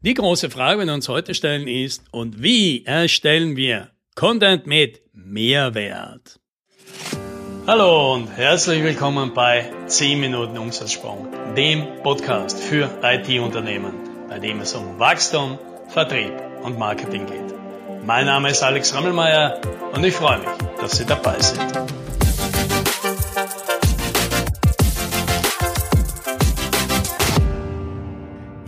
Die 0.00 0.14
große 0.14 0.48
Frage, 0.48 0.82
die 0.82 0.86
wir 0.86 0.94
uns 0.94 1.08
heute 1.08 1.34
stellen, 1.34 1.66
ist, 1.66 2.04
und 2.12 2.40
wie 2.40 2.84
erstellen 2.84 3.56
wir 3.56 3.90
Content 4.14 4.64
mit 4.64 5.02
Mehrwert? 5.12 6.38
Hallo 7.66 8.14
und 8.14 8.28
herzlich 8.28 8.84
willkommen 8.84 9.34
bei 9.34 9.72
10 9.88 10.20
Minuten 10.20 10.56
Umsatzsprung, 10.56 11.26
dem 11.56 11.84
Podcast 12.04 12.60
für 12.60 12.88
IT-Unternehmen, 13.02 13.92
bei 14.28 14.38
dem 14.38 14.60
es 14.60 14.72
um 14.76 15.00
Wachstum, 15.00 15.58
Vertrieb 15.88 16.32
und 16.62 16.78
Marketing 16.78 17.26
geht. 17.26 18.06
Mein 18.06 18.26
Name 18.26 18.50
ist 18.50 18.62
Alex 18.62 18.94
Rammelmeier 18.94 19.60
und 19.94 20.04
ich 20.04 20.14
freue 20.14 20.38
mich, 20.38 20.48
dass 20.80 20.96
Sie 20.96 21.06
dabei 21.06 21.40
sind. 21.40 21.74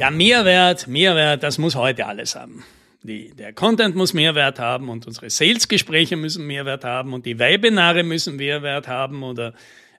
Ja, 0.00 0.10
Mehrwert, 0.10 0.86
Mehrwert, 0.86 1.42
das 1.42 1.58
muss 1.58 1.74
heute 1.74 2.06
alles 2.06 2.34
haben. 2.34 2.64
Die, 3.02 3.34
der 3.36 3.52
Content 3.52 3.95
muss 3.95 4.14
Mehrwert 4.14 4.58
haben 4.58 4.88
und 4.88 5.06
unsere 5.06 5.28
Sales-Gespräche 5.28 6.16
müssen 6.16 6.46
Mehrwert 6.46 6.84
haben 6.84 7.12
und 7.12 7.27
die 7.27 7.38
Webinare 7.38 8.02
müssen 8.02 8.36
Mehrwert 8.36 8.88
haben 8.88 9.22
oder 9.22 9.52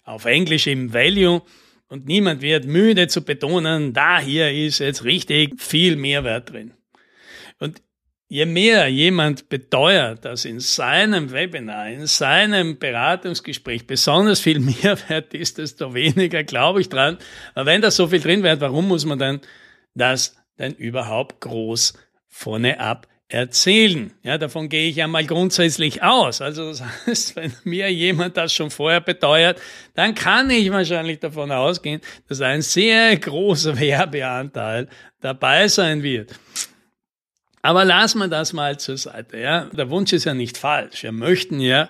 auf 0.04 0.26
Englisch 0.26 0.66
im 0.66 0.92
Value. 0.92 1.44
Und 1.88 2.08
niemand 2.08 2.42
wird 2.42 2.66
müde 2.66 3.10
zu 3.10 3.24
betonen, 3.24 3.94
da 3.94 4.20
hier 4.20 4.52
ist 4.52 4.80
jetzt 4.80 5.04
richtig 5.04 5.62
viel 5.62 5.96
Mehrwert 5.98 6.52
drin. 6.52 6.74
Und 7.60 7.84
je 8.28 8.48
mehr 8.48 8.88
jemand 8.88 9.50
beteuert, 9.50 10.26
dass 10.26 10.46
in 10.46 10.60
seinem 10.60 11.32
Webinar, 11.32 11.90
in 11.90 12.08
seinem 12.08 12.80
Beratungsgespräch 12.80 13.86
besonders 13.86 14.40
viel 14.40 14.60
Mehrwert 14.82 15.36
ist, 15.36 15.60
desto 15.60 15.94
weniger 15.94 16.44
glaube 16.44 16.82
ich 16.82 16.90
dran. 16.90 17.20
Aber 17.54 17.68
wenn 17.68 17.84
da 17.84 17.92
so 17.92 18.08
viel 18.08 18.20
drin 18.20 18.42
wäre, 18.42 18.60
warum 18.62 18.88
muss 18.88 19.06
man 19.06 19.20
dann 19.20 19.42
das 19.94 20.36
denn 20.60 20.74
überhaupt 20.74 21.42
groß 21.42 21.94
vorne 22.28 22.80
ab 22.80 23.08
erzählen. 23.32 24.14
Ja, 24.24 24.38
davon 24.38 24.68
gehe 24.70 24.90
ich 24.90 24.98
ja 24.98 25.08
mal 25.08 25.26
grundsätzlich 25.26 26.04
aus. 26.04 26.42
Also 26.42 26.70
das 26.70 26.84
heißt, 27.08 27.36
wenn 27.36 27.54
mir 27.64 27.92
jemand 27.92 28.38
das 28.38 28.54
schon 28.54 28.70
vorher 28.70 29.02
beteuert, 29.02 29.60
dann 29.96 30.16
kann 30.16 30.50
ich 30.50 30.72
wahrscheinlich 30.72 31.20
davon 31.20 31.52
ausgehen, 31.52 32.02
dass 32.28 32.42
ein 32.42 32.62
sehr 32.62 33.18
großer 33.18 33.80
Werbeanteil 33.80 34.90
dabei 35.22 35.68
sein 35.68 36.04
wird. 36.04 36.36
Aber 37.62 37.86
lassen 37.86 38.20
wir 38.20 38.28
das 38.28 38.54
mal 38.54 38.80
zur 38.80 38.98
Seite. 38.98 39.38
Ja, 39.38 39.66
der 39.66 39.90
Wunsch 39.90 40.14
ist 40.14 40.26
ja 40.26 40.34
nicht 40.34 40.58
falsch. 40.58 41.04
Wir 41.04 41.12
möchten 41.12 41.60
ja 41.60 41.90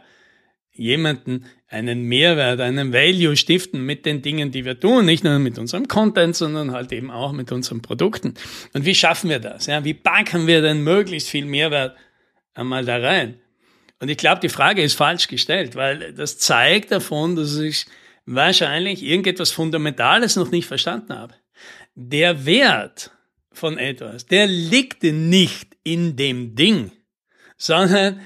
jemanden 0.73 1.45
einen 1.67 2.03
Mehrwert, 2.03 2.59
einen 2.59 2.93
Value 2.93 3.35
stiften 3.35 3.85
mit 3.85 4.05
den 4.05 4.21
Dingen, 4.21 4.51
die 4.51 4.65
wir 4.65 4.79
tun, 4.79 5.05
nicht 5.05 5.23
nur 5.23 5.37
mit 5.39 5.57
unserem 5.57 5.87
Content, 5.87 6.35
sondern 6.35 6.71
halt 6.71 6.91
eben 6.91 7.11
auch 7.11 7.31
mit 7.31 7.51
unseren 7.51 7.81
Produkten. 7.81 8.33
Und 8.73 8.85
wie 8.85 8.95
schaffen 8.95 9.29
wir 9.29 9.39
das? 9.39 9.65
Ja, 9.65 9.83
wie 9.83 9.93
packen 9.93 10.47
wir 10.47 10.61
denn 10.61 10.83
möglichst 10.83 11.29
viel 11.29 11.45
Mehrwert 11.45 11.95
einmal 12.53 12.85
da 12.85 12.97
rein? 12.97 13.39
Und 13.99 14.09
ich 14.09 14.17
glaube, 14.17 14.41
die 14.41 14.49
Frage 14.49 14.81
ist 14.81 14.95
falsch 14.95 15.27
gestellt, 15.27 15.75
weil 15.75 16.13
das 16.13 16.39
zeigt 16.39 16.91
davon, 16.91 17.35
dass 17.35 17.57
ich 17.57 17.85
wahrscheinlich 18.25 19.03
irgendetwas 19.03 19.51
Fundamentales 19.51 20.35
noch 20.35 20.51
nicht 20.51 20.65
verstanden 20.65 21.13
habe. 21.13 21.35
Der 21.93 22.45
Wert 22.45 23.11
von 23.51 23.77
etwas, 23.77 24.25
der 24.25 24.47
liegt 24.47 25.03
nicht 25.03 25.77
in 25.83 26.15
dem 26.15 26.55
Ding, 26.55 26.91
sondern 27.57 28.21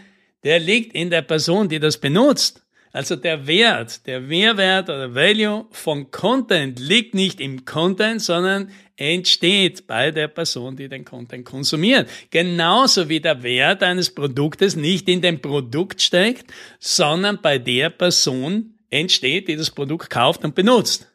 der 0.46 0.60
liegt 0.60 0.96
in 0.96 1.10
der 1.10 1.24
Person, 1.24 1.68
die 1.68 1.80
das 1.80 1.98
benutzt. 1.98 2.62
Also 2.94 3.18
der 3.18 3.46
Wert, 3.46 4.08
der 4.08 4.22
Mehrwert 4.22 4.90
oder 4.90 5.14
Value 5.14 5.66
von 5.72 6.12
Content 6.12 6.80
liegt 6.80 7.14
nicht 7.14 7.42
im 7.42 7.66
Content, 7.66 8.22
sondern 8.22 8.72
entsteht 8.96 9.86
bei 9.86 10.12
der 10.12 10.30
Person, 10.30 10.78
die 10.78 10.88
den 10.88 11.04
Content 11.04 11.44
konsumiert. 11.44 12.10
Genauso 12.30 13.10
wie 13.10 13.20
der 13.20 13.44
Wert 13.44 13.84
eines 13.84 14.16
Produktes 14.16 14.78
nicht 14.78 15.10
in 15.10 15.22
dem 15.22 15.42
Produkt 15.42 16.02
steckt, 16.02 16.54
sondern 16.80 17.42
bei 17.42 17.58
der 17.58 17.90
Person 17.90 18.76
entsteht, 18.90 19.50
die 19.50 19.58
das 19.58 19.72
Produkt 19.72 20.10
kauft 20.10 20.46
und 20.46 20.56
benutzt. 20.56 21.12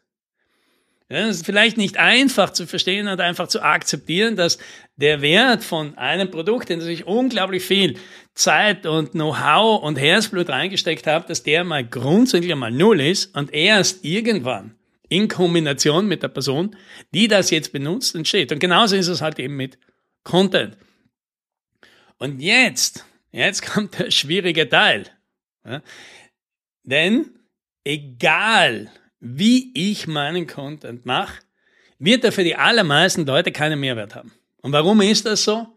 Ja, 1.11 1.27
es 1.27 1.37
ist 1.37 1.45
vielleicht 1.45 1.75
nicht 1.75 1.97
einfach 1.97 2.53
zu 2.53 2.65
verstehen 2.65 3.09
und 3.09 3.19
einfach 3.19 3.49
zu 3.49 3.61
akzeptieren, 3.61 4.37
dass 4.37 4.57
der 4.95 5.21
Wert 5.21 5.61
von 5.61 5.97
einem 5.97 6.31
Produkt, 6.31 6.69
in 6.69 6.79
das 6.79 6.87
ich 6.87 7.05
unglaublich 7.05 7.65
viel 7.65 7.97
Zeit 8.33 8.85
und 8.85 9.11
Know-how 9.11 9.83
und 9.83 9.99
Herzblut 9.99 10.47
reingesteckt 10.47 11.07
habe, 11.07 11.27
dass 11.27 11.43
der 11.43 11.65
mal 11.65 11.85
grundsätzlich 11.85 12.53
einmal 12.53 12.71
null 12.71 13.01
ist 13.01 13.35
und 13.35 13.53
erst 13.53 14.05
irgendwann 14.05 14.75
in 15.09 15.27
Kombination 15.27 16.07
mit 16.07 16.23
der 16.23 16.29
Person, 16.29 16.77
die 17.13 17.27
das 17.27 17.49
jetzt 17.49 17.73
benutzt, 17.73 18.15
entsteht. 18.15 18.53
Und 18.53 18.59
genauso 18.59 18.95
ist 18.95 19.09
es 19.09 19.21
halt 19.21 19.37
eben 19.37 19.57
mit 19.57 19.77
Content. 20.23 20.77
Und 22.19 22.41
jetzt, 22.41 23.05
jetzt 23.33 23.65
kommt 23.65 23.99
der 23.99 24.11
schwierige 24.11 24.69
Teil. 24.69 25.07
Ja, 25.65 25.81
denn 26.83 27.31
egal, 27.83 28.89
wie 29.21 29.71
ich 29.73 30.07
meinen 30.07 30.47
Content 30.47 31.05
mache, 31.05 31.41
wird 31.99 32.23
er 32.23 32.31
für 32.31 32.43
die 32.43 32.55
allermeisten 32.55 33.25
Leute 33.25 33.51
keinen 33.51 33.79
Mehrwert 33.79 34.15
haben. 34.15 34.33
Und 34.61 34.73
warum 34.73 34.99
ist 35.01 35.25
das 35.25 35.43
so? 35.43 35.67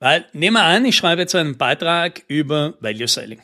Weil, 0.00 0.26
nehmen 0.32 0.56
wir 0.56 0.64
an, 0.64 0.84
ich 0.84 0.96
schreibe 0.96 1.22
jetzt 1.22 1.34
einen 1.34 1.56
Beitrag 1.56 2.22
über 2.28 2.74
Value 2.80 3.08
Selling. 3.08 3.40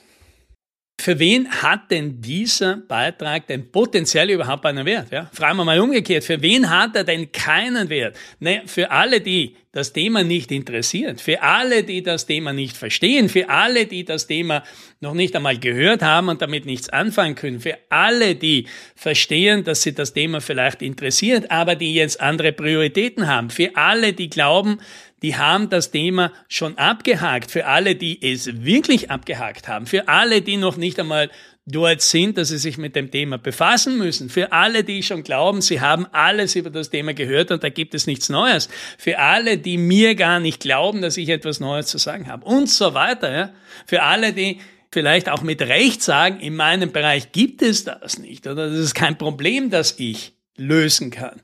Für 1.02 1.18
wen 1.18 1.50
hat 1.50 1.90
denn 1.90 2.20
dieser 2.20 2.76
Beitrag 2.76 3.48
denn 3.48 3.72
potenziell 3.72 4.30
überhaupt 4.30 4.64
einen 4.66 4.86
Wert? 4.86 5.10
Ja? 5.10 5.28
Fragen 5.32 5.56
wir 5.56 5.64
mal 5.64 5.80
umgekehrt, 5.80 6.22
für 6.22 6.40
wen 6.40 6.70
hat 6.70 6.94
er 6.94 7.02
denn 7.02 7.32
keinen 7.32 7.88
Wert? 7.88 8.16
Ne, 8.38 8.62
für 8.66 8.88
alle, 8.88 9.20
die 9.20 9.56
das 9.72 9.92
Thema 9.92 10.22
nicht 10.22 10.52
interessiert, 10.52 11.20
für 11.20 11.42
alle, 11.42 11.82
die 11.82 12.04
das 12.04 12.26
Thema 12.26 12.52
nicht 12.52 12.76
verstehen, 12.76 13.28
für 13.28 13.48
alle, 13.48 13.86
die 13.86 14.04
das 14.04 14.28
Thema 14.28 14.62
noch 15.00 15.14
nicht 15.14 15.34
einmal 15.34 15.58
gehört 15.58 16.02
haben 16.02 16.28
und 16.28 16.40
damit 16.40 16.66
nichts 16.66 16.88
anfangen 16.88 17.34
können, 17.34 17.58
für 17.58 17.78
alle, 17.88 18.36
die 18.36 18.68
verstehen, 18.94 19.64
dass 19.64 19.82
sie 19.82 19.94
das 19.94 20.12
Thema 20.12 20.40
vielleicht 20.40 20.82
interessiert, 20.82 21.50
aber 21.50 21.74
die 21.74 21.94
jetzt 21.94 22.20
andere 22.20 22.52
Prioritäten 22.52 23.26
haben, 23.26 23.50
für 23.50 23.74
alle, 23.74 24.12
die 24.12 24.30
glauben, 24.30 24.78
die 25.22 25.36
haben 25.36 25.70
das 25.70 25.90
Thema 25.90 26.32
schon 26.48 26.76
abgehakt. 26.78 27.50
Für 27.50 27.66
alle, 27.66 27.94
die 27.94 28.20
es 28.22 28.64
wirklich 28.64 29.10
abgehakt 29.10 29.68
haben, 29.68 29.86
für 29.86 30.08
alle, 30.08 30.42
die 30.42 30.56
noch 30.56 30.76
nicht 30.76 30.98
einmal 30.98 31.30
dort 31.64 32.00
sind, 32.02 32.38
dass 32.38 32.48
sie 32.48 32.58
sich 32.58 32.76
mit 32.76 32.96
dem 32.96 33.10
Thema 33.10 33.38
befassen 33.38 33.96
müssen. 33.96 34.28
Für 34.28 34.52
alle, 34.52 34.82
die 34.82 35.02
schon 35.02 35.22
glauben, 35.22 35.60
sie 35.60 35.80
haben 35.80 36.06
alles 36.12 36.56
über 36.56 36.70
das 36.70 36.90
Thema 36.90 37.14
gehört 37.14 37.52
und 37.52 37.62
da 37.62 37.68
gibt 37.68 37.94
es 37.94 38.06
nichts 38.06 38.28
Neues. 38.28 38.68
Für 38.98 39.18
alle, 39.18 39.58
die 39.58 39.78
mir 39.78 40.16
gar 40.16 40.40
nicht 40.40 40.60
glauben, 40.60 41.02
dass 41.02 41.16
ich 41.16 41.28
etwas 41.28 41.60
Neues 41.60 41.86
zu 41.86 41.98
sagen 41.98 42.26
habe 42.26 42.44
und 42.44 42.68
so 42.68 42.94
weiter. 42.94 43.32
Ja? 43.32 43.50
Für 43.86 44.02
alle, 44.02 44.32
die 44.32 44.60
vielleicht 44.90 45.28
auch 45.28 45.42
mit 45.42 45.62
Recht 45.62 46.02
sagen, 46.02 46.40
in 46.40 46.56
meinem 46.56 46.90
Bereich 46.90 47.32
gibt 47.32 47.62
es 47.62 47.84
das 47.84 48.18
nicht 48.18 48.46
oder 48.46 48.68
das 48.68 48.78
ist 48.78 48.94
kein 48.94 49.16
Problem, 49.16 49.70
das 49.70 49.98
ich 49.98 50.32
lösen 50.56 51.10
kann. 51.10 51.40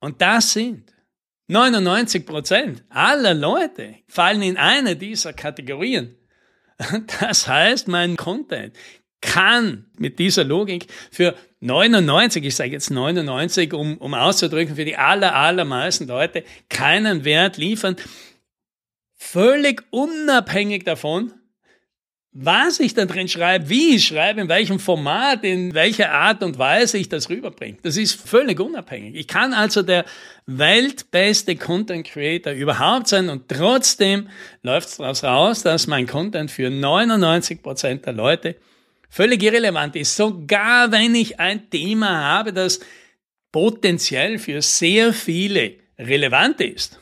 Und 0.00 0.20
das 0.20 0.52
sind 0.52 0.92
99 1.48 2.26
Prozent 2.26 2.84
aller 2.88 3.34
Leute 3.34 3.96
fallen 4.08 4.42
in 4.42 4.56
eine 4.56 4.96
dieser 4.96 5.32
Kategorien. 5.32 6.16
Das 7.20 7.46
heißt, 7.46 7.86
mein 7.88 8.16
Content 8.16 8.74
kann 9.20 9.86
mit 9.98 10.18
dieser 10.18 10.44
Logik 10.44 10.88
für 11.10 11.34
99, 11.60 12.44
ich 12.44 12.56
sage 12.56 12.72
jetzt 12.72 12.90
99, 12.90 13.72
um, 13.72 13.96
um 13.98 14.14
auszudrücken, 14.14 14.74
für 14.74 14.84
die 14.84 14.96
aller, 14.96 15.34
allermeisten 15.34 16.08
Leute 16.08 16.44
keinen 16.68 17.24
Wert 17.24 17.56
liefern, 17.56 17.96
völlig 19.14 19.84
unabhängig 19.90 20.84
davon, 20.84 21.32
was 22.34 22.80
ich 22.80 22.94
da 22.94 23.04
drin 23.04 23.28
schreibe, 23.28 23.68
wie 23.68 23.96
ich 23.96 24.06
schreibe, 24.06 24.40
in 24.40 24.48
welchem 24.48 24.78
Format, 24.78 25.44
in 25.44 25.74
welcher 25.74 26.12
Art 26.12 26.42
und 26.42 26.58
Weise 26.58 26.96
ich 26.96 27.10
das 27.10 27.28
rüberbringe. 27.28 27.76
Das 27.82 27.98
ist 27.98 28.14
völlig 28.14 28.58
unabhängig. 28.58 29.14
Ich 29.14 29.28
kann 29.28 29.52
also 29.52 29.82
der 29.82 30.06
weltbeste 30.46 31.56
Content 31.56 32.06
Creator 32.06 32.54
überhaupt 32.54 33.08
sein 33.08 33.28
und 33.28 33.48
trotzdem 33.48 34.28
läuft 34.62 34.88
es 34.88 34.96
daraus 34.96 35.24
raus, 35.24 35.62
dass 35.62 35.86
mein 35.86 36.06
Content 36.06 36.50
für 36.50 36.70
99 36.70 37.62
Prozent 37.62 38.06
der 38.06 38.14
Leute 38.14 38.56
völlig 39.10 39.42
irrelevant 39.42 39.94
ist. 39.94 40.16
Sogar 40.16 40.90
wenn 40.90 41.14
ich 41.14 41.38
ein 41.38 41.68
Thema 41.68 42.24
habe, 42.24 42.54
das 42.54 42.80
potenziell 43.52 44.38
für 44.38 44.62
sehr 44.62 45.12
viele 45.12 45.74
relevant 45.98 46.62
ist 46.62 47.01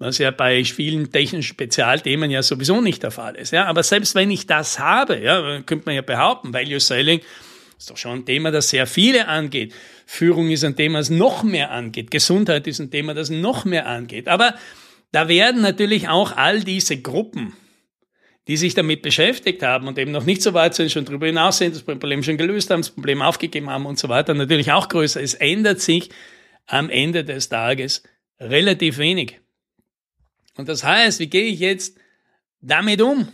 was 0.00 0.16
ja 0.16 0.30
bei 0.30 0.64
vielen 0.64 1.12
technischen 1.12 1.42
Spezialthemen 1.42 2.30
ja 2.30 2.42
sowieso 2.42 2.80
nicht 2.80 3.02
der 3.02 3.10
Fall 3.10 3.36
ist. 3.36 3.52
Ja, 3.52 3.66
aber 3.66 3.82
selbst 3.82 4.14
wenn 4.14 4.30
ich 4.30 4.46
das 4.46 4.78
habe, 4.78 5.20
ja, 5.20 5.60
könnte 5.60 5.84
man 5.86 5.94
ja 5.94 6.00
behaupten, 6.00 6.54
Value 6.54 6.80
Selling 6.80 7.20
ist 7.78 7.90
doch 7.90 7.98
schon 7.98 8.20
ein 8.20 8.24
Thema, 8.24 8.50
das 8.50 8.70
sehr 8.70 8.86
viele 8.86 9.28
angeht. 9.28 9.74
Führung 10.06 10.50
ist 10.50 10.64
ein 10.64 10.74
Thema, 10.74 10.98
das 10.98 11.10
noch 11.10 11.42
mehr 11.42 11.70
angeht. 11.70 12.10
Gesundheit 12.10 12.66
ist 12.66 12.80
ein 12.80 12.90
Thema, 12.90 13.12
das 13.12 13.28
noch 13.28 13.66
mehr 13.66 13.86
angeht. 13.86 14.26
Aber 14.26 14.54
da 15.12 15.28
werden 15.28 15.60
natürlich 15.60 16.08
auch 16.08 16.34
all 16.34 16.60
diese 16.60 17.00
Gruppen, 17.00 17.52
die 18.48 18.56
sich 18.56 18.74
damit 18.74 19.02
beschäftigt 19.02 19.62
haben 19.62 19.86
und 19.86 19.98
eben 19.98 20.12
noch 20.12 20.24
nicht 20.24 20.40
so 20.40 20.54
weit 20.54 20.74
sind, 20.74 20.90
schon 20.90 21.04
darüber 21.04 21.26
hinaus 21.26 21.58
sind, 21.58 21.74
das 21.74 21.82
Problem 21.82 22.22
schon 22.22 22.38
gelöst 22.38 22.70
haben, 22.70 22.80
das 22.80 22.90
Problem 22.90 23.20
aufgegeben 23.20 23.68
haben 23.68 23.84
und 23.84 23.98
so 23.98 24.08
weiter, 24.08 24.32
natürlich 24.32 24.72
auch 24.72 24.88
größer. 24.88 25.22
Es 25.22 25.34
ändert 25.34 25.80
sich 25.80 26.08
am 26.66 26.88
Ende 26.88 27.22
des 27.22 27.50
Tages 27.50 28.02
relativ 28.38 28.96
wenig. 28.96 29.40
Und 30.56 30.68
das 30.68 30.84
heißt, 30.84 31.20
wie 31.20 31.28
gehe 31.28 31.46
ich 31.46 31.60
jetzt 31.60 31.96
damit 32.60 33.00
um, 33.00 33.28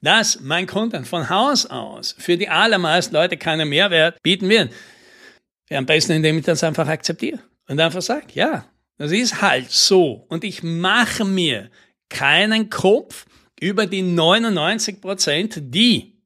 dass 0.00 0.40
mein 0.40 0.66
Content 0.66 1.06
von 1.06 1.28
Haus 1.28 1.66
aus 1.66 2.14
für 2.18 2.36
die 2.36 2.48
allermeisten 2.48 3.14
Leute 3.14 3.36
keinen 3.36 3.68
Mehrwert 3.68 4.22
bieten 4.22 4.48
wird? 4.48 4.72
Am 5.70 5.86
besten, 5.86 6.12
indem 6.12 6.38
ich 6.38 6.44
das 6.44 6.62
einfach 6.62 6.86
akzeptiere 6.86 7.40
und 7.68 7.80
einfach 7.80 8.02
sage, 8.02 8.26
ja, 8.34 8.64
das 8.98 9.10
ist 9.10 9.42
halt 9.42 9.70
so. 9.70 10.24
Und 10.28 10.44
ich 10.44 10.62
mache 10.62 11.24
mir 11.24 11.70
keinen 12.08 12.70
Kopf 12.70 13.26
über 13.60 13.86
die 13.86 14.02
99 14.02 15.00
Prozent, 15.00 15.56
die 15.58 16.16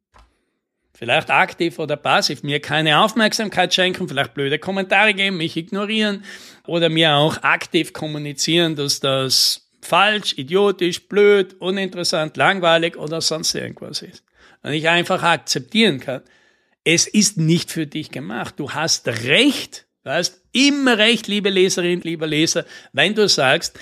vielleicht 0.92 1.30
aktiv 1.30 1.78
oder 1.78 1.96
passiv 1.96 2.42
mir 2.42 2.60
keine 2.60 3.00
Aufmerksamkeit 3.00 3.72
schenken, 3.72 4.06
vielleicht 4.06 4.34
blöde 4.34 4.58
Kommentare 4.58 5.14
geben, 5.14 5.38
mich 5.38 5.56
ignorieren 5.56 6.24
oder 6.66 6.90
mir 6.90 7.14
auch 7.14 7.42
aktiv 7.42 7.94
kommunizieren, 7.94 8.76
dass 8.76 9.00
das 9.00 9.69
falsch, 9.82 10.34
idiotisch, 10.36 11.08
blöd, 11.08 11.56
uninteressant, 11.60 12.36
langweilig 12.36 12.96
oder 12.96 13.20
sonst 13.20 13.54
irgendwas 13.54 14.02
ist. 14.02 14.24
Und 14.62 14.72
ich 14.72 14.88
einfach 14.88 15.22
akzeptieren 15.22 16.00
kann, 16.00 16.22
es 16.84 17.06
ist 17.06 17.38
nicht 17.38 17.70
für 17.70 17.86
dich 17.86 18.10
gemacht. 18.10 18.54
Du 18.58 18.72
hast 18.72 19.06
Recht, 19.08 19.86
du 20.04 20.10
hast 20.10 20.42
immer 20.52 20.98
Recht, 20.98 21.28
liebe 21.28 21.50
Leserin, 21.50 22.00
lieber 22.00 22.26
Leser, 22.26 22.64
wenn 22.92 23.14
du 23.14 23.28
sagst, 23.28 23.78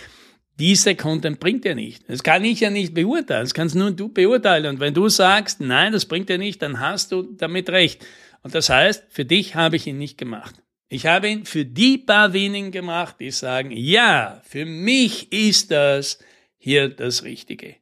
dieser 0.58 0.96
Content 0.96 1.38
bringt 1.38 1.64
dir 1.64 1.76
nicht. 1.76 2.08
Das 2.08 2.24
kann 2.24 2.44
ich 2.44 2.60
ja 2.60 2.70
nicht 2.70 2.92
beurteilen. 2.92 3.44
Das 3.44 3.54
kannst 3.54 3.76
nur 3.76 3.92
du 3.92 4.08
beurteilen. 4.08 4.66
Und 4.66 4.80
wenn 4.80 4.92
du 4.94 5.08
sagst, 5.08 5.60
nein, 5.60 5.92
das 5.92 6.06
bringt 6.06 6.28
dir 6.28 6.38
nicht, 6.38 6.60
dann 6.62 6.80
hast 6.80 7.12
du 7.12 7.22
damit 7.22 7.70
recht. 7.70 8.04
Und 8.42 8.54
das 8.54 8.68
heißt, 8.68 9.04
für 9.08 9.24
dich 9.24 9.54
habe 9.54 9.76
ich 9.76 9.86
ihn 9.86 9.98
nicht 9.98 10.18
gemacht. 10.18 10.56
Ich 10.88 11.06
habe 11.06 11.28
ihn 11.28 11.44
für 11.44 11.66
die 11.66 11.98
paar 11.98 12.32
wenigen 12.32 12.70
gemacht, 12.70 13.16
die 13.20 13.30
sagen, 13.30 13.70
ja, 13.70 14.40
für 14.48 14.64
mich 14.64 15.30
ist 15.32 15.70
das 15.70 16.18
hier 16.56 16.88
das 16.88 17.24
Richtige. 17.24 17.76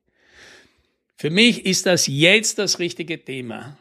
Für 1.16 1.30
mich 1.30 1.64
ist 1.64 1.86
das 1.86 2.06
jetzt 2.08 2.58
das 2.58 2.78
richtige 2.78 3.24
Thema. 3.24 3.78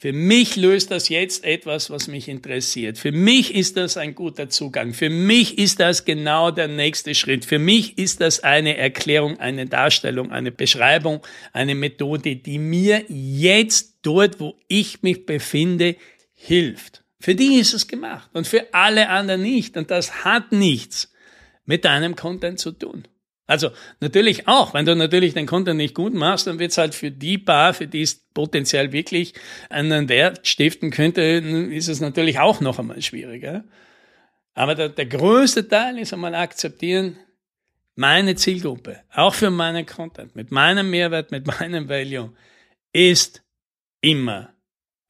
Für 0.00 0.12
mich 0.12 0.54
löst 0.54 0.92
das 0.92 1.08
jetzt 1.08 1.44
etwas, 1.44 1.90
was 1.90 2.06
mich 2.06 2.28
interessiert. 2.28 2.98
Für 2.98 3.10
mich 3.10 3.52
ist 3.52 3.76
das 3.76 3.96
ein 3.96 4.14
guter 4.14 4.48
Zugang. 4.48 4.94
Für 4.94 5.10
mich 5.10 5.58
ist 5.58 5.80
das 5.80 6.04
genau 6.04 6.52
der 6.52 6.68
nächste 6.68 7.16
Schritt. 7.16 7.44
Für 7.44 7.58
mich 7.58 7.98
ist 7.98 8.20
das 8.20 8.44
eine 8.44 8.76
Erklärung, 8.76 9.40
eine 9.40 9.66
Darstellung, 9.66 10.30
eine 10.30 10.52
Beschreibung, 10.52 11.20
eine 11.52 11.74
Methode, 11.74 12.36
die 12.36 12.60
mir 12.60 13.06
jetzt 13.08 13.96
dort, 14.02 14.38
wo 14.38 14.54
ich 14.68 15.02
mich 15.02 15.26
befinde, 15.26 15.96
hilft. 16.32 17.02
Für 17.20 17.34
die 17.34 17.56
ist 17.56 17.74
es 17.74 17.88
gemacht 17.88 18.30
und 18.32 18.46
für 18.46 18.72
alle 18.72 19.08
anderen 19.08 19.42
nicht. 19.42 19.76
Und 19.76 19.90
das 19.90 20.24
hat 20.24 20.52
nichts 20.52 21.12
mit 21.64 21.84
deinem 21.84 22.16
Content 22.16 22.58
zu 22.58 22.72
tun. 22.72 23.06
Also 23.48 23.70
natürlich 24.00 24.46
auch, 24.46 24.74
wenn 24.74 24.84
du 24.84 24.94
natürlich 24.94 25.32
den 25.32 25.46
Content 25.46 25.78
nicht 25.78 25.94
gut 25.94 26.12
machst, 26.12 26.46
dann 26.46 26.58
wird 26.58 26.70
es 26.70 26.78
halt 26.78 26.94
für 26.94 27.10
die 27.10 27.38
paar, 27.38 27.72
für 27.72 27.86
die 27.86 28.02
es 28.02 28.14
potenziell 28.34 28.92
wirklich 28.92 29.32
einen 29.70 30.08
Wert 30.10 30.46
stiften 30.46 30.90
könnte, 30.90 31.22
ist 31.22 31.88
es 31.88 32.00
natürlich 32.00 32.38
auch 32.38 32.60
noch 32.60 32.78
einmal 32.78 33.00
schwieriger. 33.00 33.64
Aber 34.52 34.74
der, 34.74 34.90
der 34.90 35.06
größte 35.06 35.66
Teil 35.66 35.98
ist 35.98 36.12
einmal 36.12 36.34
akzeptieren, 36.34 37.16
meine 37.94 38.36
Zielgruppe, 38.36 39.00
auch 39.12 39.34
für 39.34 39.50
meinen 39.50 39.86
Content, 39.86 40.36
mit 40.36 40.50
meinem 40.50 40.90
Mehrwert, 40.90 41.30
mit 41.30 41.46
meinem 41.46 41.88
Value, 41.88 42.34
ist 42.92 43.42
immer 44.02 44.54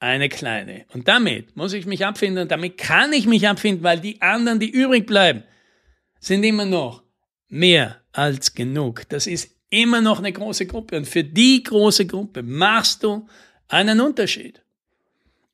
eine 0.00 0.28
kleine. 0.28 0.84
Und 0.92 1.08
damit 1.08 1.56
muss 1.56 1.72
ich 1.72 1.86
mich 1.86 2.04
abfinden 2.06 2.42
und 2.42 2.50
damit 2.50 2.78
kann 2.78 3.12
ich 3.12 3.26
mich 3.26 3.48
abfinden, 3.48 3.82
weil 3.82 4.00
die 4.00 4.20
anderen, 4.22 4.60
die 4.60 4.70
übrig 4.70 5.06
bleiben, 5.06 5.42
sind 6.20 6.44
immer 6.44 6.64
noch 6.64 7.02
mehr 7.48 8.00
als 8.12 8.54
genug. 8.54 9.08
Das 9.08 9.26
ist 9.26 9.50
immer 9.70 10.00
noch 10.00 10.18
eine 10.18 10.32
große 10.32 10.66
Gruppe. 10.66 10.96
Und 10.96 11.06
für 11.06 11.24
die 11.24 11.62
große 11.62 12.06
Gruppe 12.06 12.42
machst 12.42 13.02
du 13.02 13.26
einen 13.68 14.00
Unterschied. 14.00 14.62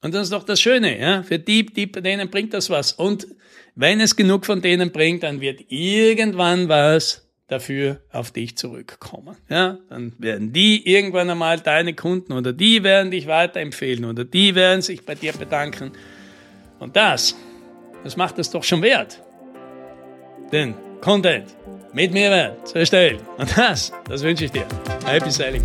Und 0.02 0.14
das 0.14 0.24
ist 0.24 0.32
doch 0.32 0.44
das 0.44 0.60
Schöne, 0.60 1.00
ja. 1.00 1.22
Für 1.22 1.38
die, 1.38 1.64
die, 1.64 1.90
denen 1.90 2.28
bringt 2.30 2.52
das 2.52 2.68
was. 2.68 2.92
Und 2.92 3.26
wenn 3.74 4.00
es 4.00 4.14
genug 4.14 4.44
von 4.44 4.60
denen 4.60 4.92
bringt, 4.92 5.22
dann 5.22 5.40
wird 5.40 5.62
irgendwann 5.68 6.68
was 6.68 7.23
dafür 7.48 8.00
auf 8.10 8.30
dich 8.30 8.56
zurückkommen. 8.56 9.36
Ja, 9.48 9.78
dann 9.90 10.14
werden 10.18 10.52
die 10.52 10.88
irgendwann 10.88 11.28
einmal 11.28 11.60
deine 11.60 11.94
Kunden 11.94 12.32
oder 12.32 12.52
die 12.52 12.82
werden 12.82 13.10
dich 13.10 13.26
weiterempfehlen 13.26 14.04
oder 14.04 14.24
die 14.24 14.54
werden 14.54 14.82
sich 14.82 15.04
bei 15.04 15.14
dir 15.14 15.32
bedanken. 15.32 15.92
Und 16.78 16.96
das, 16.96 17.36
das 18.02 18.16
macht 18.16 18.38
es 18.38 18.50
doch 18.50 18.64
schon 18.64 18.82
wert. 18.82 19.22
Denn 20.52 20.74
Content 21.00 21.54
mit 21.92 22.12
Mehrwert 22.12 22.66
zu 22.68 22.78
erstellen. 22.78 23.20
Und 23.36 23.56
das, 23.56 23.92
das 24.08 24.22
wünsche 24.22 24.46
ich 24.46 24.52
dir. 24.52 24.66
Happy 25.06 25.30
Selling. 25.30 25.62